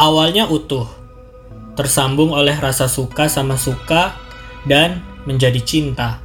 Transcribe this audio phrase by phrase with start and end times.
[0.00, 0.88] Awalnya utuh,
[1.76, 4.16] tersambung oleh rasa suka sama suka,
[4.64, 6.24] dan menjadi cinta.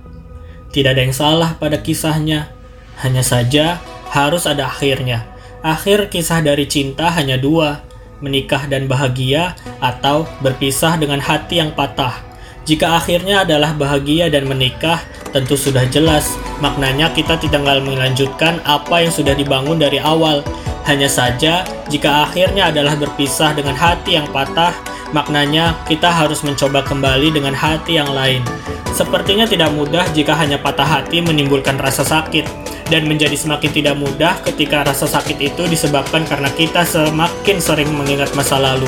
[0.71, 2.55] Tidak ada yang salah pada kisahnya,
[3.04, 3.84] hanya saja
[4.16, 5.27] harus ada akhirnya.
[5.59, 7.84] Akhir kisah dari cinta hanya dua,
[8.23, 12.23] menikah dan bahagia, atau berpisah dengan hati yang patah.
[12.64, 15.04] Jika akhirnya adalah bahagia dan menikah,
[15.36, 16.32] tentu sudah jelas
[16.63, 20.40] maknanya kita tidak melanjutkan apa yang sudah dibangun dari awal.
[20.85, 24.70] Hanya saja, jika akhirnya adalah berpisah dengan hati yang patah,
[25.17, 28.45] maknanya kita harus mencoba kembali dengan hati yang lain.
[28.93, 32.45] Sepertinya tidak mudah jika hanya patah hati menimbulkan rasa sakit,
[32.93, 38.29] dan menjadi semakin tidak mudah ketika rasa sakit itu disebabkan karena kita semakin sering mengingat
[38.38, 38.85] masa lalu.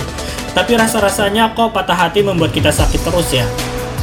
[0.54, 3.46] Tapi rasa-rasanya kok patah hati membuat kita sakit terus ya?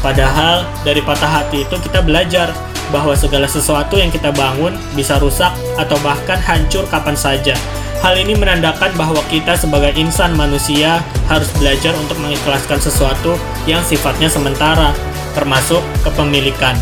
[0.02, 2.50] Padahal dari patah hati itu kita belajar
[2.92, 7.54] bahwa segala sesuatu yang kita bangun bisa rusak atau bahkan hancur kapan saja.
[8.05, 14.28] Hal ini menandakan bahwa kita sebagai insan manusia harus belajar untuk mengikhlaskan sesuatu yang sifatnya
[14.28, 14.92] sementara,
[15.33, 16.77] termasuk kepemilikan.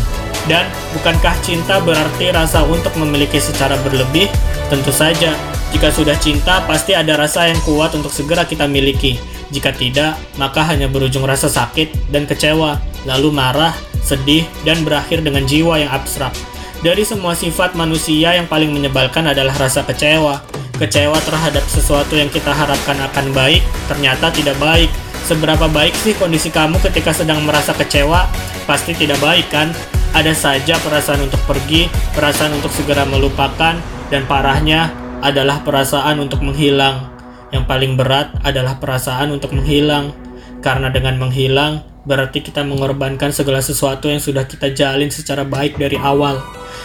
[0.51, 4.27] Dan bukankah cinta berarti rasa untuk memiliki secara berlebih?
[4.67, 5.31] Tentu saja,
[5.71, 9.15] jika sudah cinta pasti ada rasa yang kuat untuk segera kita miliki.
[9.47, 13.71] Jika tidak, maka hanya berujung rasa sakit dan kecewa, lalu marah,
[14.03, 16.35] sedih, dan berakhir dengan jiwa yang abstrak.
[16.83, 20.43] Dari semua sifat manusia yang paling menyebalkan adalah rasa kecewa.
[20.75, 24.91] Kecewa terhadap sesuatu yang kita harapkan akan baik, ternyata tidak baik
[25.23, 28.27] Seberapa baik sih kondisi kamu ketika sedang merasa kecewa?
[28.67, 29.71] Pasti tidak baik kan?
[30.11, 33.79] Ada saja perasaan untuk pergi, perasaan untuk segera melupakan,
[34.11, 34.91] dan parahnya
[35.23, 37.07] adalah perasaan untuk menghilang.
[37.55, 40.11] Yang paling berat adalah perasaan untuk menghilang.
[40.59, 45.95] Karena dengan menghilang, berarti kita mengorbankan segala sesuatu yang sudah kita jalin secara baik dari
[45.95, 46.43] awal.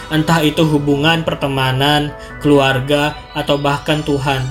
[0.09, 4.41] Entah itu hubungan, pertemanan, keluarga, atau bahkan Tuhan.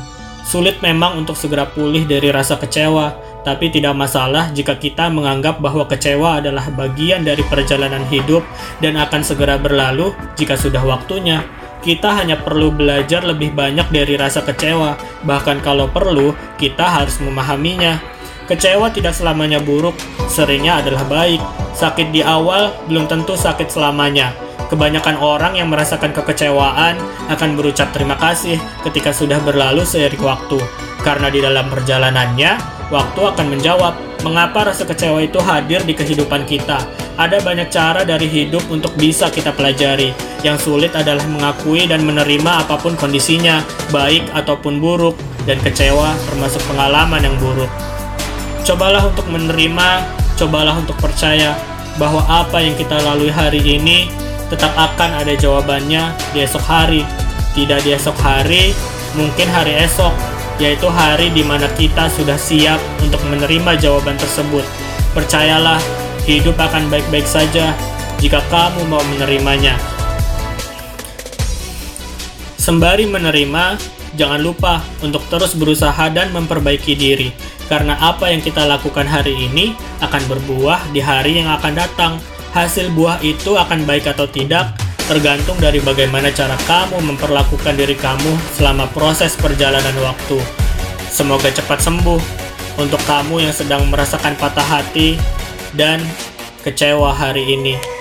[0.49, 3.13] Sulit memang untuk segera pulih dari rasa kecewa,
[3.45, 8.41] tapi tidak masalah jika kita menganggap bahwa kecewa adalah bagian dari perjalanan hidup
[8.81, 11.45] dan akan segera berlalu jika sudah waktunya.
[11.79, 18.01] Kita hanya perlu belajar lebih banyak dari rasa kecewa, bahkan kalau perlu, kita harus memahaminya.
[18.49, 19.95] Kecewa tidak selamanya buruk,
[20.33, 21.39] seringnya adalah baik.
[21.77, 24.48] Sakit di awal belum tentu sakit selamanya.
[24.69, 27.01] Kebanyakan orang yang merasakan kekecewaan
[27.33, 30.61] akan berucap terima kasih ketika sudah berlalu seiring waktu,
[31.01, 36.81] karena di dalam perjalanannya Waktu akan menjawab, mengapa rasa kecewa itu hadir di kehidupan kita.
[37.21, 40.17] Ada banyak cara dari hidup untuk bisa kita pelajari.
[40.41, 43.61] Yang sulit adalah mengakui dan menerima apa pun kondisinya,
[43.93, 47.69] baik ataupun buruk, dan kecewa termasuk pengalaman yang buruk.
[48.65, 49.89] Cobalah untuk menerima,
[50.41, 51.61] cobalah untuk percaya
[52.01, 54.09] bahwa apa yang kita lalui hari ini
[54.49, 57.05] tetap akan ada jawabannya di esok hari.
[57.57, 58.73] Tidak di esok hari,
[59.17, 60.13] mungkin hari esok,
[60.61, 64.63] yaitu hari di mana kita sudah siap untuk menerima jawaban tersebut.
[65.17, 65.81] Percayalah,
[66.29, 67.73] hidup akan baik-baik saja
[68.21, 69.75] jika kamu mau menerimanya.
[72.59, 73.81] Sembari menerima,
[74.19, 77.33] jangan lupa untuk terus berusaha dan memperbaiki diri,
[77.67, 79.73] karena apa yang kita lakukan hari ini
[80.05, 82.13] akan berbuah di hari yang akan datang.
[82.57, 84.73] Hasil buah itu akan baik atau tidak
[85.09, 90.37] tergantung dari bagaimana cara kamu memperlakukan diri kamu selama proses perjalanan waktu.
[91.09, 92.21] Semoga cepat sembuh
[92.77, 95.17] untuk kamu yang sedang merasakan patah hati
[95.73, 96.05] dan
[96.61, 97.98] kecewa hari ini.